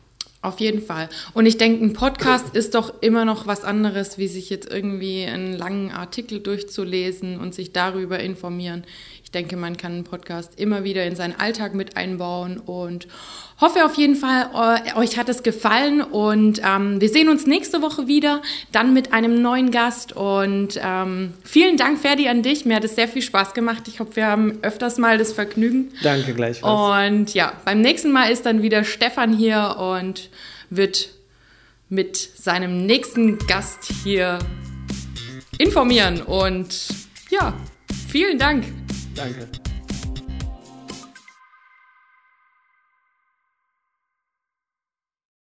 Auf 0.47 0.61
jeden 0.61 0.81
Fall. 0.81 1.09
Und 1.35 1.45
ich 1.47 1.59
denke, 1.59 1.85
ein 1.85 1.93
Podcast 1.93 2.55
ist 2.55 2.77
doch 2.77 3.03
immer 3.03 3.25
noch 3.25 3.49
was 3.49 3.65
anderes, 3.65 4.17
wie 4.17 4.29
sich 4.29 4.49
jetzt 4.49 4.71
irgendwie 4.71 5.25
einen 5.25 5.55
langen 5.55 5.91
Artikel 5.91 6.39
durchzulesen 6.39 7.41
und 7.41 7.53
sich 7.53 7.73
darüber 7.73 8.21
informieren. 8.21 8.85
Ich 9.37 9.43
denke, 9.43 9.59
man 9.59 9.77
kann 9.77 9.93
einen 9.93 10.05
Podcast 10.05 10.59
immer 10.59 10.83
wieder 10.83 11.05
in 11.05 11.15
seinen 11.15 11.39
Alltag 11.39 11.75
mit 11.75 11.99
einbauen 11.99 12.57
und 12.57 13.07
hoffe 13.61 13.85
auf 13.85 13.93
jeden 13.97 14.17
Fall, 14.17 14.49
euch 14.97 15.19
hat 15.19 15.29
es 15.29 15.43
gefallen 15.43 16.01
und 16.01 16.63
ähm, 16.65 17.03
wir 17.03 17.11
sehen 17.11 17.29
uns 17.29 17.47
nächste 17.47 17.83
Woche 17.83 18.07
wieder, 18.07 18.41
dann 18.73 18.95
mit 18.95 19.13
einem 19.13 19.43
neuen 19.43 19.71
Gast 19.71 20.15
und 20.15 20.81
ähm, 20.83 21.35
vielen 21.45 21.77
Dank, 21.77 21.99
Ferdi, 21.99 22.29
an 22.29 22.43
dich. 22.43 22.65
Mir 22.65 22.77
hat 22.77 22.85
es 22.85 22.95
sehr 22.95 23.09
viel 23.09 23.21
Spaß 23.21 23.53
gemacht. 23.53 23.83
Ich 23.89 24.01
hoffe, 24.01 24.17
wir 24.17 24.27
haben 24.27 24.59
öfters 24.63 24.97
mal 24.97 25.19
das 25.19 25.35
Vergnügen. 25.35 25.93
Danke 26.03 26.33
gleichfalls. 26.33 27.19
Und 27.19 27.35
ja, 27.35 27.53
beim 27.67 27.83
nächsten 27.83 28.13
Mal 28.13 28.31
ist 28.31 28.47
dann 28.47 28.63
wieder 28.63 28.85
Stefan 28.85 29.37
hier 29.37 29.77
und 29.79 30.31
wird 30.71 31.11
mit 31.91 32.17
seinem 32.17 32.87
nächsten 32.87 33.37
Gast 33.47 33.85
hier 34.03 34.39
informieren 35.59 36.23
und 36.23 36.89
ja, 37.29 37.53
vielen 38.09 38.39
Dank. 38.39 38.65
Danke. 39.17 39.66